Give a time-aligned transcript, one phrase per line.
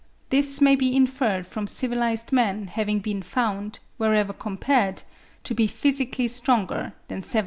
[0.29, 5.03] This may be inferred from civilised men having been found, wherever compared,
[5.43, 7.39] to be physically stronger than savages.